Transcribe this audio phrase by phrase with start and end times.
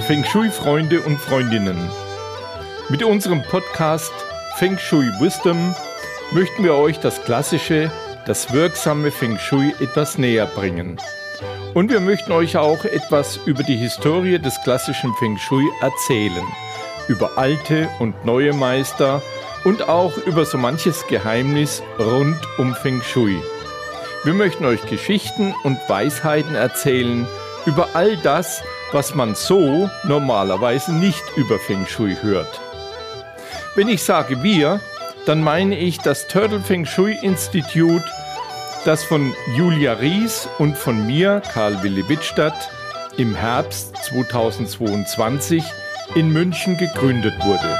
[0.00, 1.90] Feng Shui-Freunde und Freundinnen.
[2.88, 4.12] Mit unserem Podcast
[4.56, 5.74] Feng Shui Wisdom
[6.32, 7.92] möchten wir euch das klassische,
[8.26, 10.98] das wirksame Feng Shui etwas näher bringen.
[11.74, 16.46] Und wir möchten euch auch etwas über die Historie des klassischen Feng Shui erzählen,
[17.08, 19.22] über alte und neue Meister
[19.64, 23.40] und auch über so manches Geheimnis rund um Feng Shui.
[24.24, 27.26] Wir möchten euch Geschichten und Weisheiten erzählen
[27.66, 32.60] über all das, was man so normalerweise nicht über Feng Shui hört.
[33.74, 34.80] Wenn ich sage wir,
[35.26, 38.04] dann meine ich das Turtle Feng Shui Institute,
[38.84, 42.70] das von Julia Ries und von mir, Karl Willi Wittstadt,
[43.16, 45.62] im Herbst 2022
[46.14, 47.78] in München gegründet wurde.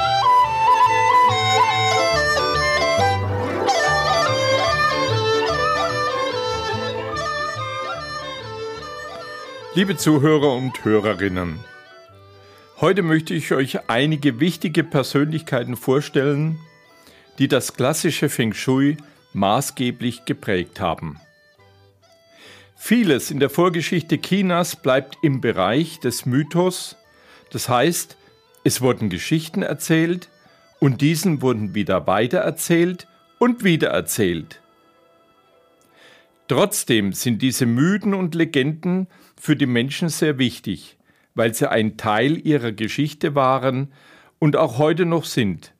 [9.80, 11.58] Liebe Zuhörer und Hörerinnen,
[12.82, 16.58] heute möchte ich euch einige wichtige Persönlichkeiten vorstellen,
[17.38, 18.98] die das klassische Feng Shui
[19.32, 21.18] maßgeblich geprägt haben.
[22.76, 26.96] Vieles in der Vorgeschichte Chinas bleibt im Bereich des Mythos,
[27.50, 28.18] das heißt,
[28.64, 30.28] es wurden Geschichten erzählt
[30.78, 33.06] und diesen wurden wieder weitererzählt
[33.38, 34.60] und wiedererzählt.
[36.48, 39.06] Trotzdem sind diese Mythen und Legenden
[39.40, 40.98] für die Menschen sehr wichtig,
[41.34, 43.90] weil sie ein Teil ihrer Geschichte waren
[44.38, 45.72] und auch heute noch sind.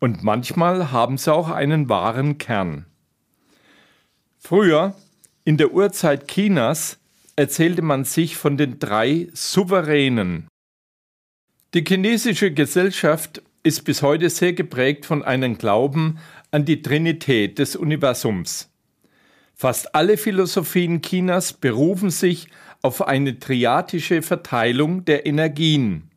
[0.00, 2.86] Und manchmal haben sie auch einen wahren Kern.
[4.38, 4.96] Früher,
[5.44, 6.98] in der Urzeit Chinas,
[7.36, 10.48] erzählte man sich von den drei Souveränen.
[11.72, 16.18] Die chinesische Gesellschaft ist bis heute sehr geprägt von einem Glauben
[16.50, 18.69] an die Trinität des Universums.
[19.60, 22.48] Fast alle Philosophien Chinas berufen sich
[22.80, 26.08] auf eine triatische Verteilung der Energien,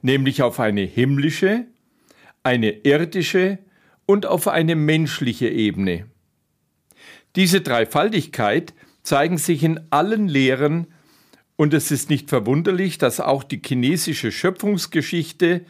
[0.00, 1.66] nämlich auf eine himmlische,
[2.44, 3.58] eine irdische
[4.06, 6.06] und auf eine menschliche Ebene.
[7.36, 8.72] Diese Dreifaltigkeit
[9.02, 10.86] zeigen sich in allen Lehren
[11.56, 15.66] und es ist nicht verwunderlich, dass auch die chinesische Schöpfungsgeschichte,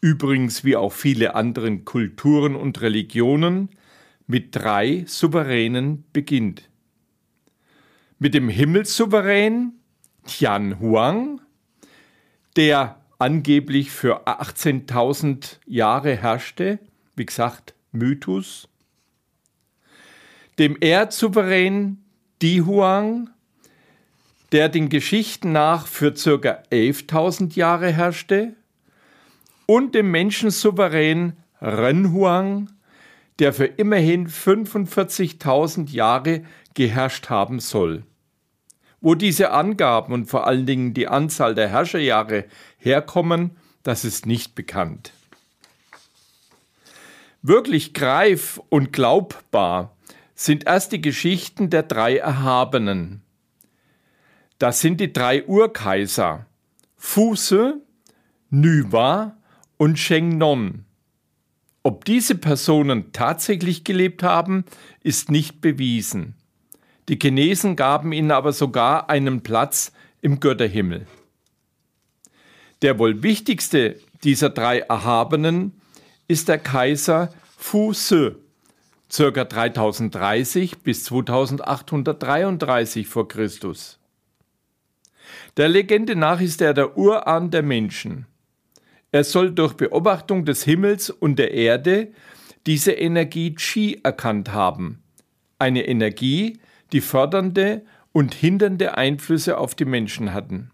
[0.00, 3.68] übrigens wie auch viele andere Kulturen und Religionen,
[4.26, 6.68] mit drei Souveränen beginnt.
[8.18, 9.72] Mit dem Himmelssouverän
[10.26, 11.40] Tian Huang,
[12.56, 16.78] der angeblich für 18.000 Jahre herrschte,
[17.16, 18.68] wie gesagt, Mythos.
[20.58, 22.04] Dem Erdsouverän
[22.40, 23.30] Di Huang,
[24.50, 26.62] der den Geschichten nach für ca.
[26.70, 28.54] 11.000 Jahre herrschte.
[29.66, 32.71] Und dem Menschensouverän Ren Huang,
[33.42, 36.44] der für immerhin 45.000 Jahre
[36.74, 38.04] geherrscht haben soll.
[39.00, 42.44] Wo diese Angaben und vor allen Dingen die Anzahl der Herrscherjahre
[42.78, 45.12] herkommen, das ist nicht bekannt.
[47.42, 49.96] Wirklich greif und glaubbar
[50.36, 53.22] sind erst die Geschichten der drei Erhabenen.
[54.60, 56.46] Das sind die drei Urkaiser
[56.96, 57.82] Fuse,
[58.50, 59.36] Nywa
[59.78, 60.84] und Shengnon.
[61.82, 64.64] Ob diese Personen tatsächlich gelebt haben,
[65.02, 66.34] ist nicht bewiesen.
[67.08, 71.06] Die Chinesen gaben ihnen aber sogar einen Platz im Götterhimmel.
[72.82, 75.80] Der wohl wichtigste dieser drei Erhabenen
[76.28, 78.36] ist der Kaiser Fu Se,
[79.14, 79.44] ca.
[79.44, 83.98] 3030 bis 2833 vor Christus.
[85.56, 88.26] Der Legende nach ist er der Urahn der Menschen.
[89.12, 92.08] Er soll durch Beobachtung des Himmels und der Erde
[92.66, 95.02] diese Energie Qi erkannt haben.
[95.58, 96.58] Eine Energie,
[96.92, 100.70] die fördernde und hindernde Einflüsse auf die Menschen hatten.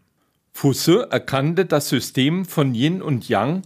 [0.53, 3.63] Fusse erkannte das System von Yin und Yang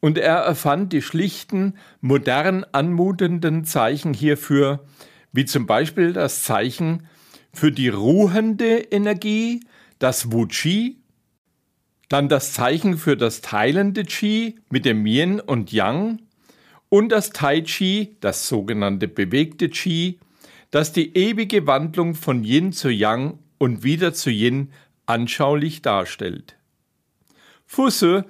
[0.00, 4.84] und er erfand die schlichten, modern anmutenden Zeichen hierfür,
[5.32, 7.06] wie zum Beispiel das Zeichen
[7.52, 9.60] für die ruhende Energie,
[9.98, 10.96] das Wu Qi
[12.08, 16.20] dann das Zeichen für das teilende Qi mit dem Yin und Yang
[16.88, 20.18] und das Tai Chi, das sogenannte bewegte Qi,
[20.70, 24.70] das die ewige Wandlung von Yin zu Yang und wieder zu Yin
[25.06, 26.56] anschaulich darstellt.
[27.64, 28.24] Fusse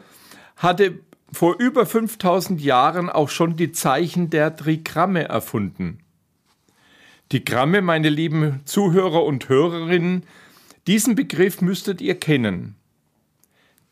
[0.57, 1.01] hatte
[1.33, 5.99] vor über 5000 Jahren auch schon die Zeichen der Trigramme erfunden.
[7.33, 10.23] Die Gramme, meine lieben Zuhörer und Hörerinnen,
[10.87, 12.77] diesen Begriff müsstet ihr kennen.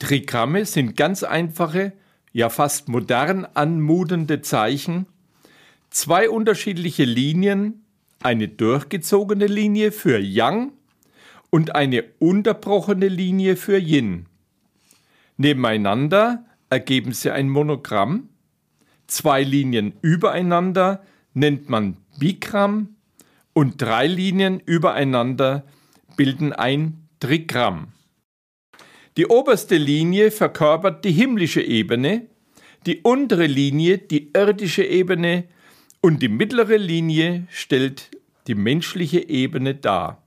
[0.04, 1.94] Trigramme sind ganz einfache,
[2.34, 5.06] ja fast modern anmutende Zeichen,
[5.88, 7.86] zwei unterschiedliche Linien,
[8.22, 10.72] eine durchgezogene Linie für Yang
[11.48, 14.26] und eine unterbrochene Linie für Yin.
[15.38, 18.28] Nebeneinander ergeben sie ein Monogramm.
[19.06, 21.02] Zwei Linien übereinander
[21.32, 22.96] nennt man Bigramm
[23.54, 25.64] und drei Linien übereinander
[26.14, 27.94] bilden ein Trigramm.
[29.16, 32.26] Die oberste Linie verkörpert die himmlische Ebene,
[32.84, 35.44] die untere Linie die irdische Ebene
[36.00, 38.10] und die mittlere Linie stellt
[38.48, 40.22] die menschliche Ebene dar.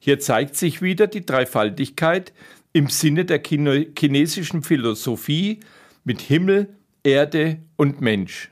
[0.00, 2.32] Hier zeigt sich wieder die Dreifaltigkeit
[2.72, 5.60] im Sinne der chinesischen Philosophie
[6.02, 8.50] mit Himmel, Erde und Mensch.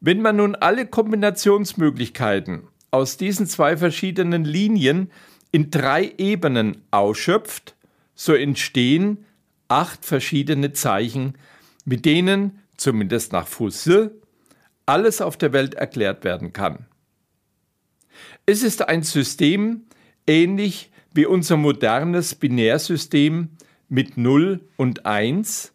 [0.00, 5.10] Wenn man nun alle Kombinationsmöglichkeiten aus diesen zwei verschiedenen Linien
[5.52, 7.74] in drei Ebenen ausschöpft,
[8.14, 9.24] so entstehen
[9.68, 11.34] acht verschiedene Zeichen,
[11.84, 14.12] mit denen, zumindest nach Fusse,
[14.84, 16.86] alles auf der Welt erklärt werden kann.
[18.46, 19.82] Es ist ein System
[20.26, 23.50] ähnlich wie unser modernes Binärsystem
[23.88, 25.72] mit 0 und 1,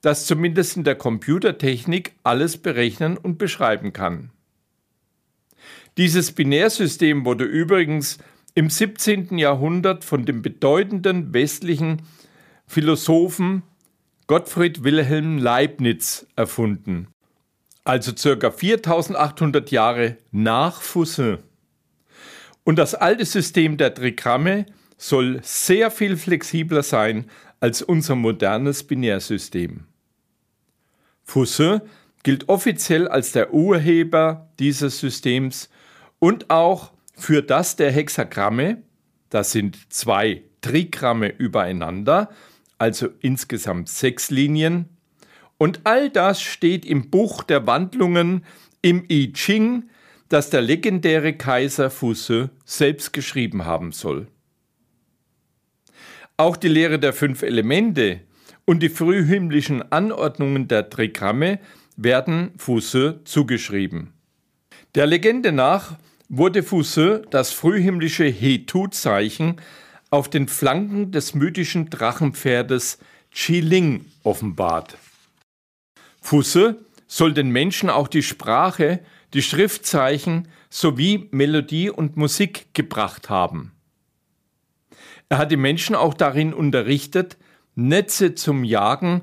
[0.00, 4.30] das zumindest in der Computertechnik alles berechnen und beschreiben kann.
[5.96, 8.18] Dieses Binärsystem wurde übrigens
[8.54, 9.38] im 17.
[9.38, 12.02] Jahrhundert von dem bedeutenden westlichen
[12.66, 13.62] Philosophen
[14.26, 17.08] Gottfried Wilhelm Leibniz erfunden,
[17.84, 18.50] also ca.
[18.50, 21.38] 4800 Jahre nach Fussin.
[22.64, 24.66] Und das alte System der Trigramme
[24.96, 27.26] soll sehr viel flexibler sein
[27.60, 29.84] als unser modernes Binärsystem.
[31.24, 31.80] Fussin
[32.22, 35.68] gilt offiziell als der Urheber dieses Systems
[36.20, 36.92] und auch
[37.22, 38.82] für das der Hexagramme,
[39.30, 42.30] das sind zwei Trigramme übereinander,
[42.78, 44.88] also insgesamt sechs Linien.
[45.56, 48.44] Und all das steht im Buch der Wandlungen
[48.82, 49.88] im I Ching,
[50.28, 54.26] das der legendäre Kaiser Fusse selbst geschrieben haben soll.
[56.36, 58.22] Auch die Lehre der fünf Elemente
[58.64, 61.60] und die frühhimmlischen Anordnungen der Trigramme
[61.96, 64.12] werden Fusse zugeschrieben.
[64.96, 65.96] Der Legende nach
[66.32, 69.60] wurde Fusse das frühhimmlische Hetu-Zeichen
[70.08, 72.98] auf den Flanken des mythischen Drachenpferdes
[73.30, 74.96] Chiling offenbart.
[76.22, 79.00] Fusse soll den Menschen auch die Sprache
[79.34, 83.72] die Schriftzeichen sowie Melodie und Musik gebracht haben.
[85.28, 87.36] Er hat die Menschen auch darin unterrichtet,
[87.74, 89.22] Netze zum Jagen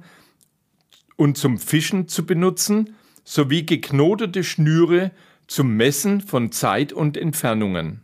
[1.15, 5.11] und zum Fischen zu benutzen, sowie geknotete Schnüre
[5.49, 8.01] zum Messen von Zeit und Entfernungen.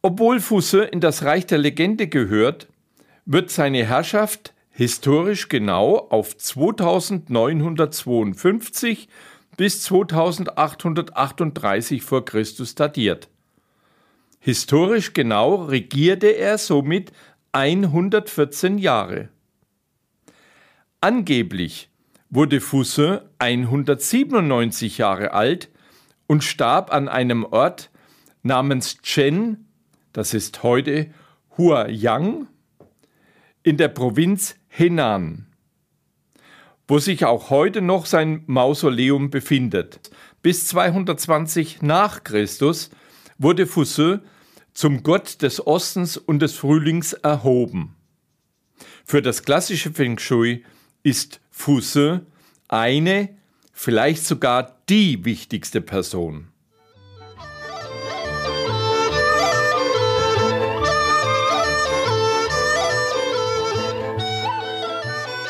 [0.00, 2.68] Obwohl Fusse in das Reich der Legende gehört,
[3.26, 9.08] wird seine Herrschaft historisch genau auf 2952
[9.56, 13.28] bis 2838 vor Christus datiert.
[14.38, 17.10] Historisch genau regierte er somit
[17.52, 19.30] 114 Jahre.
[21.00, 21.90] Angeblich
[22.30, 25.68] wurde Fusse 197 Jahre alt
[26.30, 27.90] und starb an einem Ort
[28.44, 29.66] namens Chen,
[30.12, 31.10] das ist heute
[31.58, 32.46] Huayang,
[33.64, 35.48] in der Provinz Henan
[36.86, 40.10] wo sich auch heute noch sein Mausoleum befindet.
[40.42, 42.90] Bis 220 nach Christus
[43.38, 44.22] wurde Fusse
[44.74, 47.94] zum Gott des Ostens und des Frühlings erhoben.
[49.04, 50.64] Für das klassische Feng Shui
[51.04, 52.26] ist Fusse
[52.66, 53.36] eine,
[53.72, 56.48] vielleicht sogar die wichtigste Person.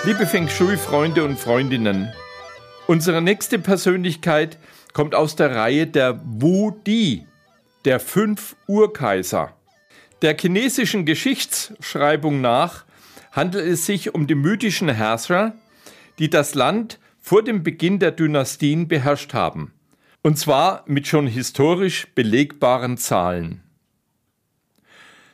[0.05, 2.13] Liebe Feng Shui-Freunde und Freundinnen,
[2.87, 4.59] unsere nächste Persönlichkeit
[4.93, 7.25] kommt aus der Reihe der Wu Di,
[7.87, 9.57] der fünf Urkaiser.
[10.21, 12.85] Der chinesischen Geschichtsschreibung nach
[13.33, 15.55] handelt es sich um die mythischen Herrscher,
[16.19, 16.99] die das Land
[17.31, 19.73] vor dem Beginn der Dynastien beherrscht haben.
[20.21, 23.63] Und zwar mit schon historisch belegbaren Zahlen.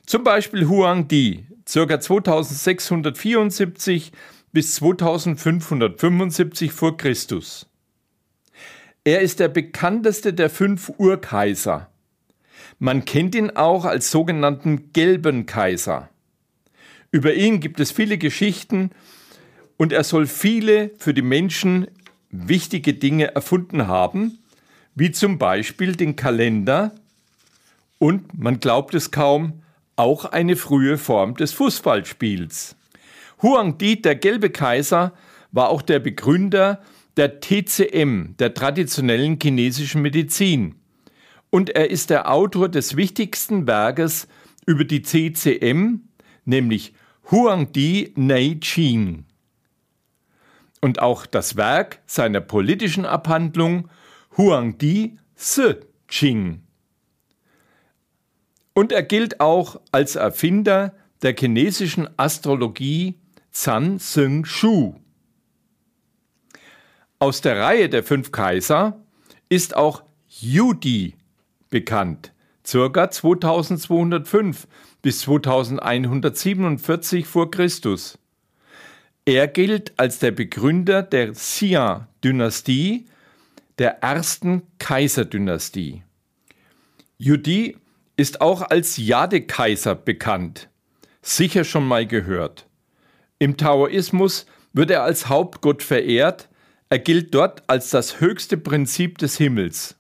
[0.05, 1.99] Zum Beispiel Huang Di, ca.
[1.99, 4.13] 2674
[4.53, 7.67] bis 2575 vor Christus.
[9.05, 11.91] Er ist der bekannteste der fünf Urkaiser.
[12.79, 16.11] Man kennt ihn auch als sogenannten gelben Kaiser.
[17.11, 18.91] Über ihn gibt es viele Geschichten
[19.77, 21.87] und er soll viele für die Menschen
[22.31, 24.39] wichtige Dinge erfunden haben,
[24.95, 26.93] wie zum Beispiel den Kalender
[27.99, 29.63] und, man glaubt es kaum,
[29.97, 32.77] auch eine frühe Form des Fußballspiels.
[33.43, 35.13] Huang Di, der gelbe Kaiser,
[35.53, 36.83] war auch der Begründer
[37.17, 40.75] der TCM, der traditionellen chinesischen Medizin,
[41.51, 44.29] und er ist der Autor des wichtigsten Werkes
[44.67, 46.03] über die CCM,
[46.45, 46.93] nämlich
[47.31, 49.25] Huangdi Nei Ching.
[50.81, 53.89] Und auch das Werk seiner politischen Abhandlung
[54.37, 56.63] Huangdi Se Ching.
[58.75, 63.19] Und er gilt auch als Erfinder der chinesischen Astrologie
[63.51, 64.97] Zan Seng Shu.
[67.19, 69.01] Aus der Reihe der fünf Kaiser
[69.49, 71.15] ist auch Yudi
[71.71, 72.35] bekannt,
[72.71, 73.11] ca.
[73.11, 74.69] 2205
[75.01, 78.19] bis 2147 vor Christus.
[79.29, 83.07] Er gilt als der Begründer der Xia-Dynastie,
[83.77, 86.05] der ersten Kaiserdynastie.
[87.19, 87.77] Yudi
[88.17, 90.69] ist auch als Jade-Kaiser bekannt.
[91.23, 92.67] Sicher schon mal gehört.
[93.41, 96.49] Im Taoismus wird er als Hauptgott verehrt,
[96.89, 99.97] er gilt dort als das höchste Prinzip des Himmels.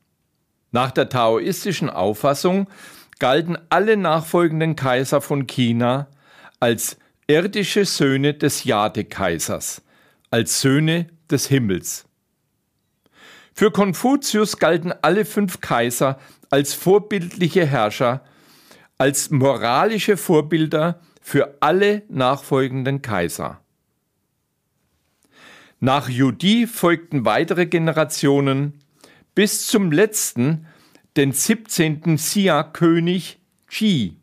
[0.70, 2.68] Nach der taoistischen Auffassung
[3.18, 6.06] galten alle nachfolgenden Kaiser von China
[6.60, 6.96] als
[7.28, 9.82] irdische Söhne des Jade-Kaisers,
[10.30, 12.06] als Söhne des Himmels.
[13.52, 18.24] Für Konfuzius galten alle fünf Kaiser als vorbildliche Herrscher,
[18.98, 23.60] als moralische Vorbilder für alle nachfolgenden Kaiser.
[25.80, 28.74] Nach Judi folgten weitere Generationen
[29.34, 30.66] bis zum letzten,
[31.16, 32.16] den 17.
[32.16, 34.16] Xia-König Qi,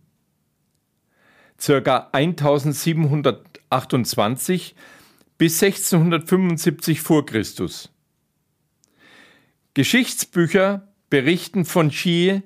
[1.66, 2.10] ca.
[2.12, 4.76] 1728
[5.38, 7.90] bis 1675 vor Christus.
[9.74, 12.42] Geschichtsbücher berichten von Qi,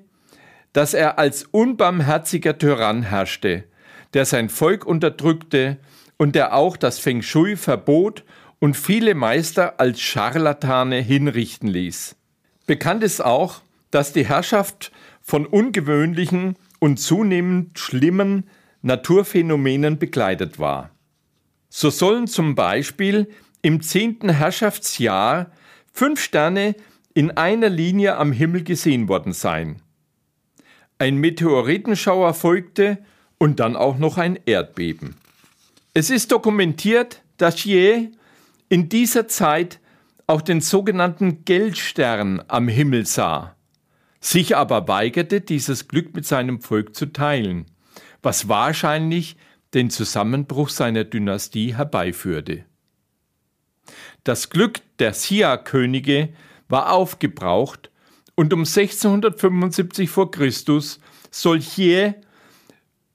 [0.72, 3.64] dass er als unbarmherziger Tyrann herrschte,
[4.14, 5.78] der sein Volk unterdrückte
[6.16, 8.24] und der auch das Feng Shui verbot
[8.58, 12.16] und viele Meister als Scharlatane hinrichten ließ.
[12.66, 18.48] Bekannt ist auch, dass die Herrschaft von ungewöhnlichen und zunehmend schlimmen
[18.88, 20.90] Naturphänomenen begleitet war.
[21.68, 23.28] So sollen zum Beispiel
[23.60, 25.52] im zehnten Herrschaftsjahr
[25.92, 26.74] fünf Sterne
[27.12, 29.82] in einer Linie am Himmel gesehen worden sein.
[30.98, 32.98] Ein Meteoritenschauer folgte
[33.38, 35.16] und dann auch noch ein Erdbeben.
[35.92, 38.08] Es ist dokumentiert, dass Je
[38.68, 39.80] in dieser Zeit
[40.26, 43.54] auch den sogenannten Geldstern am Himmel sah,
[44.20, 47.66] sich aber weigerte, dieses Glück mit seinem Volk zu teilen,
[48.22, 49.36] was wahrscheinlich
[49.74, 52.64] den Zusammenbruch seiner Dynastie herbeiführte.
[54.24, 56.30] Das Glück der Xia-Könige
[56.68, 57.90] war aufgebraucht
[58.34, 62.14] und um 1675 vor Christus soll Xie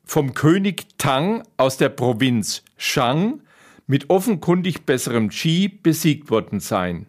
[0.03, 3.41] vom König Tang aus der Provinz Shang
[3.87, 7.07] mit offenkundig besserem Qi besiegt worden sein.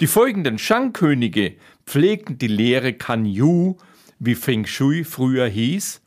[0.00, 3.76] Die folgenden Shang-Könige pflegten die Lehre Kan Yu,
[4.18, 6.00] wie Feng Shui früher hieß,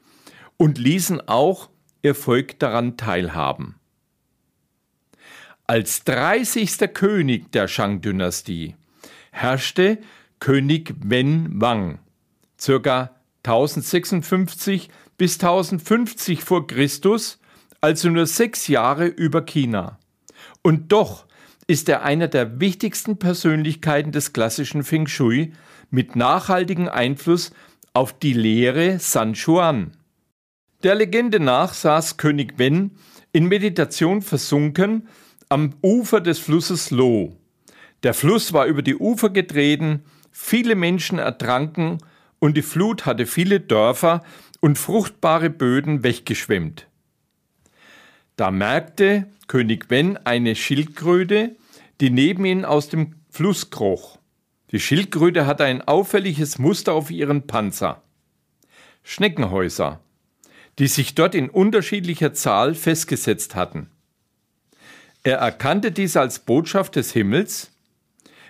[0.58, 1.70] und ließen auch
[2.02, 3.76] ihr Volk daran teilhaben.
[5.66, 6.94] Als 30.
[6.94, 8.76] König der Shang-Dynastie
[9.32, 10.00] herrschte
[10.40, 12.00] König Wen Wang,
[12.58, 13.12] ca.
[13.44, 17.40] 1056 bis 1050 vor Christus
[17.82, 20.00] also nur sechs Jahre über China.
[20.62, 21.26] Und doch
[21.68, 25.54] ist er einer der wichtigsten Persönlichkeiten des klassischen Feng Shui
[25.90, 27.52] mit nachhaltigem Einfluss
[27.94, 29.92] auf die Lehre San Chuan.
[30.84, 32.92] Der Legende nach saß König Wen
[33.32, 35.08] in Meditation versunken
[35.50, 37.36] am Ufer des Flusses Lo.
[38.04, 41.98] Der Fluss war über die Ufer getreten, viele Menschen ertranken
[42.38, 44.24] und die Flut hatte viele Dörfer
[44.60, 46.88] und fruchtbare Böden weggeschwemmt.
[48.36, 51.56] Da merkte König Wen eine Schildkröte,
[52.02, 54.20] die neben ihm aus dem Fluss kroch.
[54.72, 58.04] Die Schildkröte hatte ein auffälliges Muster auf ihren Panzer.
[59.02, 60.02] Schneckenhäuser,
[60.80, 63.90] die sich dort in unterschiedlicher Zahl festgesetzt hatten.
[65.24, 67.72] Er erkannte dies als Botschaft des Himmels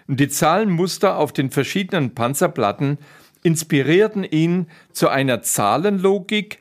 [0.08, 2.98] und die Zahlenmuster auf den verschiedenen Panzerplatten
[3.44, 6.60] inspirierten ihn zu einer Zahlenlogik,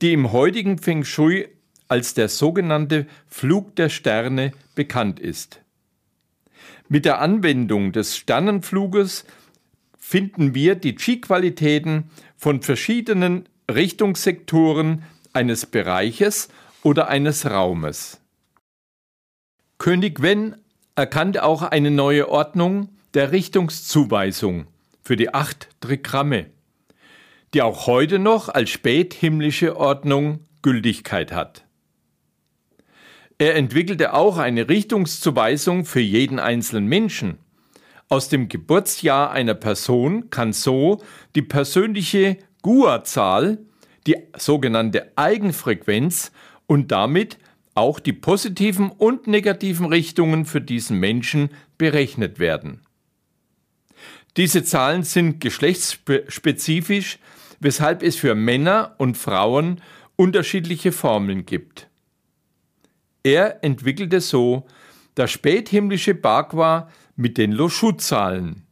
[0.00, 1.48] die im heutigen Feng Shui
[1.88, 5.60] als der sogenannte Flug der Sterne bekannt ist.
[6.88, 9.24] Mit der Anwendung des Sternenfluges
[9.98, 16.48] finden wir die Qi-Qualitäten von verschiedenen Richtungssektoren eines Bereiches
[16.82, 18.20] oder eines Raumes.
[19.78, 20.56] König Wen
[20.96, 24.66] erkannte auch eine neue Ordnung der Richtungszuweisung
[25.02, 26.46] für die acht Trigramme,
[27.54, 31.64] die auch heute noch als späthimmlische Ordnung Gültigkeit hat.
[33.38, 37.38] Er entwickelte auch eine Richtungszuweisung für jeden einzelnen Menschen,
[38.10, 41.02] Aus dem Geburtsjahr einer Person kann so
[41.34, 43.58] die persönliche GUA-Zahl,
[44.06, 46.32] die sogenannte Eigenfrequenz
[46.66, 47.38] und damit
[47.74, 52.80] auch die positiven und negativen Richtungen für diesen Menschen berechnet werden.
[54.36, 57.18] Diese Zahlen sind geschlechtsspezifisch,
[57.60, 59.80] weshalb es für Männer und Frauen
[60.16, 61.88] unterschiedliche Formeln gibt.
[63.22, 64.66] Er entwickelte so
[65.14, 68.67] das späthimmlische Bagua mit den Loschu-Zahlen.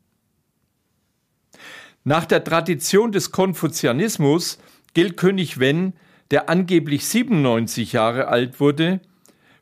[2.08, 4.58] Nach der Tradition des Konfuzianismus
[4.94, 5.92] gilt König Wen,
[6.30, 9.00] der angeblich 97 Jahre alt wurde,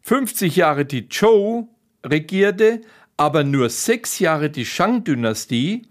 [0.03, 1.71] 50 Jahre die Zhou
[2.05, 2.83] regierte,
[3.17, 5.89] aber nur sechs Jahre die Shang-Dynastie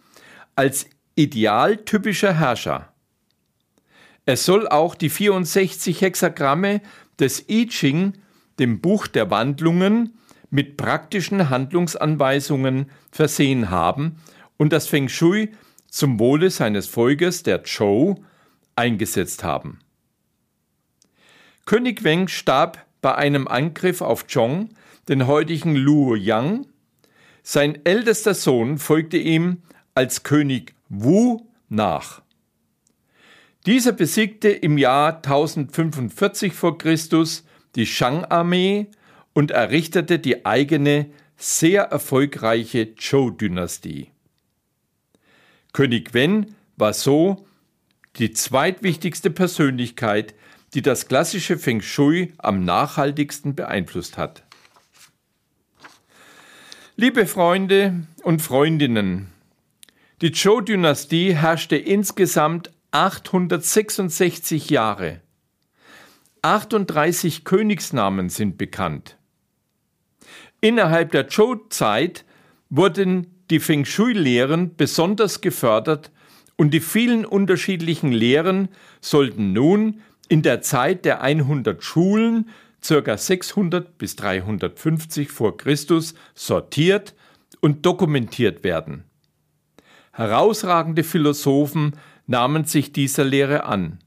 [0.56, 2.94] als idealtypischer Herrscher.
[4.28, 6.82] Er soll auch die 64 Hexagramme
[7.18, 8.14] des I Ching,
[8.60, 10.20] dem Buch der Wandlungen,
[10.52, 14.18] mit praktischen Handlungsanweisungen versehen haben
[14.58, 15.50] und das Feng Shui
[15.94, 18.16] zum Wohle seines Volkes, der Zhou,
[18.76, 19.78] eingesetzt haben.
[21.68, 24.70] König Weng starb bei einem Angriff auf Zhong,
[25.08, 26.66] den heutigen Luoyang.
[27.44, 29.62] Sein ältester Sohn folgte ihm
[29.94, 32.24] als König Wu nach.
[33.68, 36.72] Dieser besiegte im Jahr 1045 v.
[36.74, 36.96] Chr.
[37.76, 38.88] die Shang-Armee
[39.34, 44.12] und errichtete die eigene, sehr erfolgreiche Zhou-Dynastie.
[45.74, 47.48] König Wen war so
[48.18, 50.36] die zweitwichtigste Persönlichkeit,
[50.75, 54.44] die das klassische Feng Shui am nachhaltigsten beeinflusst hat.
[56.96, 59.32] Liebe Freunde und Freundinnen,
[60.22, 65.22] die Zhou-Dynastie herrschte insgesamt 866 Jahre.
[66.44, 69.17] 38 Königsnamen sind bekannt.
[70.62, 72.26] Innerhalb der Zhou-Zeit
[72.69, 76.12] wurden die Feng Shui-Lehren besonders gefördert
[76.56, 82.50] und die vielen unterschiedlichen Lehren sollten nun in der Zeit der 100 Schulen
[82.82, 83.16] ca.
[83.16, 87.13] 600 bis 350 vor Christus sortiert
[87.62, 89.04] und dokumentiert werden.
[90.13, 94.00] Herausragende Philosophen nahmen sich dieser Lehre an.